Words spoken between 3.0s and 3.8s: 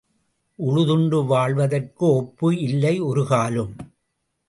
ஒரு காலும்.